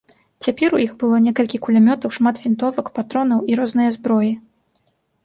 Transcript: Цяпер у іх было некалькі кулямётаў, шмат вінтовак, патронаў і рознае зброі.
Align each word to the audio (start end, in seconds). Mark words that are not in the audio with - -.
Цяпер 0.45 0.69
у 0.77 0.79
іх 0.85 0.93
было 1.01 1.19
некалькі 1.25 1.59
кулямётаў, 1.67 2.13
шмат 2.17 2.35
вінтовак, 2.45 2.89
патронаў 2.97 3.45
і 3.53 3.59
рознае 3.61 3.87
зброі. 3.99 4.33